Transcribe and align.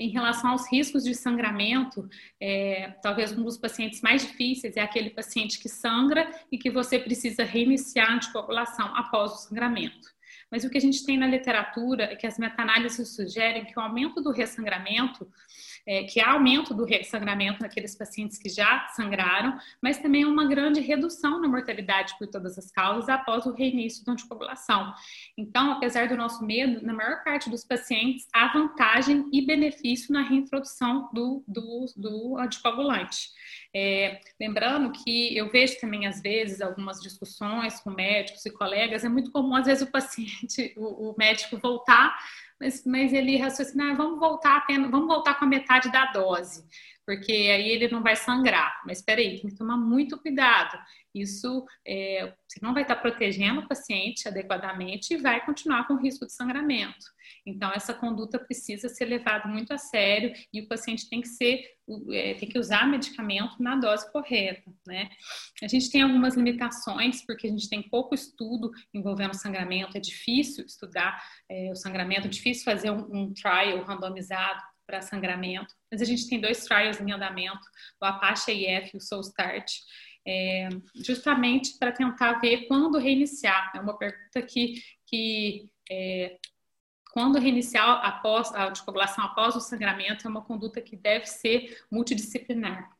em 0.00 0.08
relação 0.08 0.50
aos 0.50 0.66
riscos 0.72 1.04
de 1.04 1.14
sangramento, 1.14 2.08
é, 2.40 2.94
talvez 3.02 3.36
um 3.36 3.44
dos 3.44 3.58
pacientes 3.58 4.00
mais 4.00 4.26
difíceis 4.26 4.74
é 4.78 4.80
aquele 4.80 5.10
paciente 5.10 5.60
que 5.60 5.68
sangra 5.68 6.30
e 6.50 6.56
que 6.56 6.70
você 6.70 6.98
precisa 6.98 7.44
reiniciar 7.44 8.10
a 8.10 8.14
anticoagulação 8.14 8.96
após 8.96 9.32
o 9.32 9.36
sangramento. 9.36 10.08
Mas 10.50 10.64
o 10.64 10.70
que 10.70 10.78
a 10.78 10.80
gente 10.80 11.04
tem 11.04 11.16
na 11.16 11.26
literatura 11.26 12.04
é 12.04 12.16
que 12.16 12.26
as 12.26 12.38
meta-análises 12.38 13.14
sugerem 13.14 13.64
que 13.64 13.78
o 13.78 13.82
aumento 13.82 14.20
do 14.20 14.30
ressangramento 14.30 15.26
é, 15.86 16.04
que 16.04 16.20
há 16.20 16.32
aumento 16.32 16.74
do 16.74 16.86
sangramento 17.04 17.60
naqueles 17.60 17.96
pacientes 17.96 18.38
que 18.38 18.48
já 18.48 18.86
sangraram, 18.88 19.58
mas 19.80 19.98
também 19.98 20.24
uma 20.24 20.46
grande 20.46 20.80
redução 20.80 21.40
na 21.40 21.48
mortalidade 21.48 22.14
por 22.18 22.26
todas 22.28 22.58
as 22.58 22.70
causas 22.70 23.08
após 23.08 23.46
o 23.46 23.52
reinício 23.52 24.04
da 24.04 24.12
anticoagulação. 24.12 24.92
Então, 25.36 25.72
apesar 25.72 26.08
do 26.08 26.16
nosso 26.16 26.44
medo, 26.44 26.84
na 26.84 26.92
maior 26.92 27.22
parte 27.24 27.48
dos 27.48 27.64
pacientes 27.64 28.26
há 28.32 28.52
vantagem 28.52 29.28
e 29.32 29.44
benefício 29.44 30.12
na 30.12 30.22
reintrodução 30.22 31.08
do, 31.12 31.42
do, 31.46 31.86
do 31.96 32.38
anticoagulante. 32.38 33.30
É, 33.74 34.20
lembrando 34.40 34.90
que 34.90 35.36
eu 35.36 35.48
vejo 35.48 35.78
também, 35.80 36.06
às 36.06 36.20
vezes, 36.20 36.60
algumas 36.60 37.00
discussões 37.00 37.80
com 37.80 37.90
médicos 37.90 38.44
e 38.44 38.50
colegas, 38.50 39.04
é 39.04 39.08
muito 39.08 39.30
comum, 39.30 39.54
às 39.54 39.66
vezes, 39.66 39.82
o 39.82 39.90
paciente, 39.90 40.39
o, 40.76 41.10
o 41.10 41.14
médico 41.16 41.56
voltar 41.58 42.16
mas, 42.60 42.84
mas 42.84 43.12
ele 43.12 43.38
raciocina, 43.38 43.92
ah, 43.92 43.94
vamos 43.94 44.20
voltar 44.20 44.66
vamos 44.90 45.08
voltar 45.08 45.34
com 45.38 45.46
a 45.46 45.48
metade 45.48 45.90
da 45.90 46.12
dose, 46.12 46.62
porque 47.10 47.32
aí 47.32 47.70
ele 47.70 47.88
não 47.88 48.04
vai 48.04 48.14
sangrar. 48.14 48.80
Mas 48.86 48.98
espera 48.98 49.20
aí, 49.20 49.40
tem 49.40 49.50
que 49.50 49.56
tomar 49.56 49.76
muito 49.76 50.16
cuidado. 50.16 50.78
Isso 51.12 51.66
é, 51.84 52.32
você 52.46 52.60
não 52.62 52.72
vai 52.72 52.82
estar 52.82 52.94
protegendo 52.94 53.62
o 53.62 53.66
paciente 53.66 54.28
adequadamente 54.28 55.14
e 55.14 55.16
vai 55.16 55.44
continuar 55.44 55.88
com 55.88 55.96
risco 55.96 56.24
de 56.24 56.32
sangramento. 56.32 57.04
Então, 57.44 57.72
essa 57.74 57.92
conduta 57.92 58.38
precisa 58.38 58.88
ser 58.88 59.06
levada 59.06 59.48
muito 59.48 59.72
a 59.72 59.78
sério 59.78 60.32
e 60.52 60.60
o 60.60 60.68
paciente 60.68 61.10
tem 61.10 61.20
que 61.20 61.26
ser, 61.26 61.64
é, 62.12 62.34
tem 62.34 62.48
que 62.48 62.58
usar 62.60 62.86
medicamento 62.86 63.60
na 63.60 63.74
dose 63.74 64.08
correta, 64.12 64.72
né? 64.86 65.10
A 65.60 65.66
gente 65.66 65.90
tem 65.90 66.02
algumas 66.02 66.36
limitações, 66.36 67.26
porque 67.26 67.48
a 67.48 67.50
gente 67.50 67.68
tem 67.68 67.82
pouco 67.82 68.14
estudo 68.14 68.70
envolvendo 68.94 69.34
sangramento, 69.34 69.96
é 69.96 70.00
difícil 70.00 70.64
estudar 70.64 71.20
é, 71.48 71.72
o 71.72 71.74
sangramento, 71.74 72.28
é 72.28 72.30
difícil 72.30 72.64
fazer 72.64 72.92
um, 72.92 73.08
um 73.12 73.34
trial 73.34 73.82
randomizado 73.82 74.62
para 74.90 75.00
sangramento, 75.00 75.72
mas 75.90 76.02
a 76.02 76.04
gente 76.04 76.28
tem 76.28 76.40
dois 76.40 76.64
trials 76.64 77.00
em 77.00 77.12
andamento, 77.12 77.64
o 78.02 78.04
Apache 78.04 78.50
IF 78.50 78.90
e 78.92 78.96
o 78.96 79.00
Soul 79.00 79.20
Start, 79.20 79.70
é, 80.26 80.68
justamente 81.06 81.78
para 81.78 81.92
tentar 81.92 82.40
ver 82.40 82.66
quando 82.66 82.98
reiniciar. 82.98 83.70
É 83.74 83.80
uma 83.80 83.96
pergunta 83.96 84.42
que, 84.42 84.82
que 85.06 85.70
é, 85.88 86.36
quando 87.12 87.38
reiniciar 87.38 88.04
após 88.04 88.52
a 88.52 88.68
anticoagulação 88.68 89.24
após 89.24 89.54
o 89.54 89.60
sangramento 89.60 90.26
é 90.26 90.30
uma 90.30 90.44
conduta 90.44 90.80
que 90.80 90.96
deve 90.96 91.26
ser 91.26 91.78
multidisciplinar. 91.90 92.90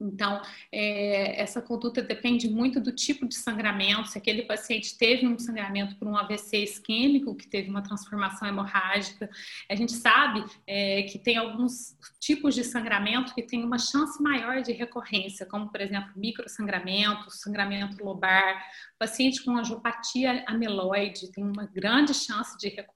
Então, 0.00 0.42
é, 0.70 1.40
essa 1.40 1.62
conduta 1.62 2.02
depende 2.02 2.48
muito 2.50 2.80
do 2.80 2.92
tipo 2.92 3.26
de 3.26 3.34
sangramento. 3.34 4.08
Se 4.08 4.18
aquele 4.18 4.42
paciente 4.42 4.96
teve 4.96 5.26
um 5.26 5.38
sangramento 5.38 5.96
por 5.96 6.06
um 6.06 6.16
AVC 6.16 6.58
isquêmico, 6.58 7.34
que 7.34 7.48
teve 7.48 7.70
uma 7.70 7.82
transformação 7.82 8.46
hemorrágica, 8.46 9.30
a 9.70 9.74
gente 9.74 9.92
sabe 9.92 10.44
é, 10.66 11.02
que 11.04 11.18
tem 11.18 11.38
alguns 11.38 11.96
tipos 12.20 12.54
de 12.54 12.62
sangramento 12.62 13.34
que 13.34 13.42
tem 13.42 13.64
uma 13.64 13.78
chance 13.78 14.22
maior 14.22 14.60
de 14.60 14.72
recorrência, 14.72 15.46
como, 15.46 15.70
por 15.70 15.80
exemplo, 15.80 16.12
microsangramento, 16.14 17.30
sangramento 17.30 18.04
lobar. 18.04 18.62
paciente 18.98 19.42
com 19.42 19.56
angiopatia 19.56 20.44
amiloide 20.46 21.32
tem 21.32 21.42
uma 21.42 21.64
grande 21.64 22.12
chance 22.12 22.56
de 22.58 22.68
recorrência. 22.68 22.95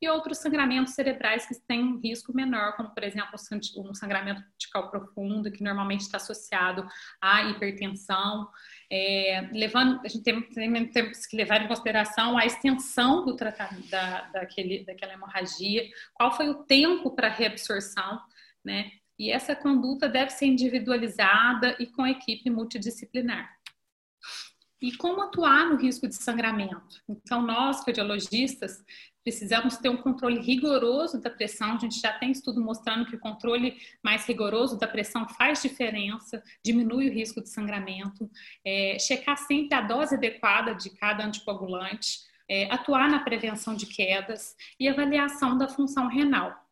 E 0.00 0.08
outros 0.08 0.38
sangramentos 0.38 0.94
cerebrais 0.94 1.46
que 1.46 1.54
têm 1.66 1.82
um 1.82 2.00
risco 2.00 2.34
menor, 2.34 2.76
como, 2.76 2.90
por 2.90 3.02
exemplo, 3.02 3.30
um 3.76 3.94
sangramento 3.94 4.42
cortical 4.42 4.90
profundo, 4.90 5.50
que 5.50 5.62
normalmente 5.62 6.00
está 6.00 6.16
associado 6.16 6.86
à 7.20 7.44
hipertensão. 7.44 8.48
É, 8.90 9.48
levando, 9.52 10.00
a 10.04 10.08
gente 10.08 10.22
tem, 10.22 10.40
tem, 10.42 11.12
que 11.12 11.36
levar 11.36 11.62
em 11.62 11.68
consideração 11.68 12.38
a 12.38 12.46
extensão 12.46 13.24
do 13.24 13.36
tratamento 13.36 13.88
da, 13.88 14.22
daquele, 14.30 14.84
daquela 14.84 15.12
hemorragia, 15.12 15.88
qual 16.14 16.32
foi 16.36 16.48
o 16.48 16.64
tempo 16.64 17.10
para 17.10 17.28
reabsorção, 17.28 18.20
né? 18.64 18.90
E 19.18 19.30
essa 19.30 19.54
conduta 19.54 20.08
deve 20.08 20.30
ser 20.30 20.46
individualizada 20.46 21.76
e 21.78 21.86
com 21.86 22.06
equipe 22.06 22.50
multidisciplinar. 22.50 23.48
E 24.84 24.92
como 24.98 25.22
atuar 25.22 25.70
no 25.70 25.76
risco 25.76 26.06
de 26.06 26.14
sangramento? 26.14 27.02
Então, 27.08 27.40
nós, 27.40 27.82
cardiologistas, 27.82 28.84
precisamos 29.22 29.78
ter 29.78 29.88
um 29.88 29.96
controle 29.96 30.38
rigoroso 30.42 31.18
da 31.18 31.30
pressão. 31.30 31.72
A 31.72 31.78
gente 31.78 31.98
já 31.98 32.12
tem 32.12 32.30
estudo 32.30 32.60
mostrando 32.60 33.06
que 33.06 33.16
o 33.16 33.18
controle 33.18 33.78
mais 34.02 34.26
rigoroso 34.26 34.78
da 34.78 34.86
pressão 34.86 35.26
faz 35.26 35.62
diferença, 35.62 36.42
diminui 36.62 37.08
o 37.08 37.12
risco 37.14 37.40
de 37.40 37.48
sangramento. 37.48 38.30
É, 38.62 38.98
checar 39.00 39.38
sempre 39.38 39.74
a 39.74 39.80
dose 39.80 40.16
adequada 40.16 40.74
de 40.74 40.90
cada 40.90 41.24
anticoagulante, 41.24 42.18
é, 42.46 42.70
atuar 42.70 43.08
na 43.08 43.20
prevenção 43.20 43.74
de 43.74 43.86
quedas 43.86 44.54
e 44.78 44.86
avaliação 44.86 45.56
da 45.56 45.66
função 45.66 46.08
renal. 46.08 46.63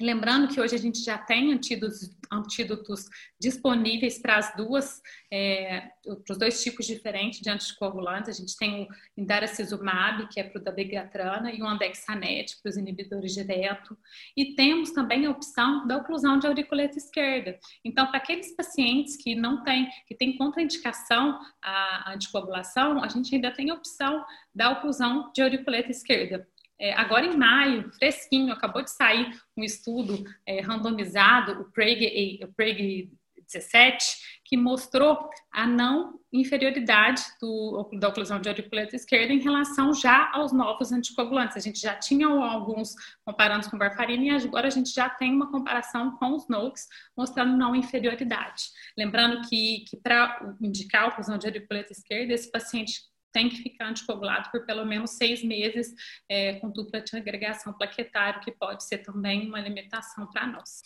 Lembrando 0.00 0.52
que 0.52 0.60
hoje 0.60 0.74
a 0.74 0.78
gente 0.78 1.02
já 1.02 1.16
tem 1.16 1.54
antídotos, 1.54 2.10
antídotos 2.30 3.06
disponíveis 3.40 4.18
para 4.18 4.36
as 4.36 4.54
duas, 4.54 5.00
é, 5.32 5.88
para 6.04 6.32
os 6.32 6.38
dois 6.38 6.62
tipos 6.62 6.86
diferentes 6.86 7.40
de 7.40 7.48
anticoagulantes. 7.48 8.28
A 8.28 8.32
gente 8.32 8.54
tem 8.58 8.82
o 8.82 8.88
indaracizumab, 9.16 10.28
que 10.28 10.38
é 10.38 10.44
para 10.44 10.60
o 10.60 10.62
dabigatrana, 10.62 11.50
e 11.50 11.62
o 11.62 11.66
andexanet, 11.66 12.60
para 12.60 12.68
os 12.68 12.76
inibidores 12.76 13.32
direto. 13.32 13.96
E 14.36 14.54
temos 14.54 14.90
também 14.90 15.24
a 15.24 15.30
opção 15.30 15.86
da 15.86 15.96
oclusão 15.96 16.38
de 16.38 16.46
auriculeta 16.46 16.98
esquerda. 16.98 17.58
Então, 17.82 18.06
para 18.08 18.18
aqueles 18.18 18.54
pacientes 18.54 19.16
que 19.16 19.34
não 19.34 19.62
têm, 19.62 19.88
que 20.06 20.14
têm 20.14 20.36
contraindicação 20.36 21.40
à 21.62 22.12
anticoagulação, 22.12 23.02
a 23.02 23.08
gente 23.08 23.34
ainda 23.34 23.50
tem 23.50 23.70
a 23.70 23.74
opção 23.74 24.22
da 24.54 24.72
oclusão 24.72 25.32
de 25.32 25.40
auriculeta 25.40 25.90
esquerda. 25.90 26.46
É, 26.78 26.92
agora 26.94 27.26
em 27.26 27.36
maio, 27.36 27.90
fresquinho, 27.92 28.52
acabou 28.52 28.82
de 28.82 28.90
sair 28.90 29.30
um 29.56 29.62
estudo 29.62 30.24
é, 30.44 30.60
randomizado, 30.60 31.62
o 31.62 31.72
Prague, 31.72 32.40
o 32.42 32.52
Prague 32.52 33.10
17, 33.46 34.36
que 34.44 34.56
mostrou 34.56 35.30
a 35.52 35.66
não 35.66 36.20
inferioridade 36.32 37.22
do, 37.40 37.88
da 37.98 38.08
oclusão 38.08 38.40
de 38.40 38.48
auriculeta 38.48 38.94
esquerda 38.94 39.32
em 39.32 39.38
relação 39.38 39.94
já 39.94 40.30
aos 40.32 40.52
novos 40.52 40.92
anticoagulantes. 40.92 41.56
A 41.56 41.60
gente 41.60 41.80
já 41.80 41.94
tinha 41.94 42.26
alguns 42.26 42.94
comparando 43.24 43.70
com 43.70 43.78
varfarina 43.78 44.24
e 44.24 44.30
agora 44.30 44.66
a 44.66 44.70
gente 44.70 44.92
já 44.92 45.08
tem 45.08 45.32
uma 45.32 45.50
comparação 45.50 46.16
com 46.16 46.34
os 46.34 46.48
NOX 46.48 46.86
mostrando 47.16 47.56
não 47.56 47.74
inferioridade. 47.74 48.64
Lembrando 48.98 49.48
que, 49.48 49.84
que 49.88 49.96
para 49.96 50.54
indicar 50.60 51.04
a 51.04 51.08
oclusão 51.08 51.38
de 51.38 51.46
auriculeta 51.46 51.92
esquerda, 51.92 52.34
esse 52.34 52.50
paciente 52.50 53.00
tem 53.36 53.50
que 53.50 53.56
ficar 53.56 53.88
anticoagulado 53.88 54.50
por 54.50 54.64
pelo 54.64 54.86
menos 54.86 55.10
seis 55.10 55.44
meses 55.44 55.94
é, 56.26 56.54
com 56.54 56.70
dupla 56.70 57.02
de 57.02 57.14
agregação 57.14 57.70
plaquetária, 57.74 58.40
que 58.40 58.50
pode 58.50 58.82
ser 58.84 58.98
também 58.98 59.46
uma 59.46 59.60
limitação 59.60 60.26
para 60.28 60.46
nós. 60.46 60.80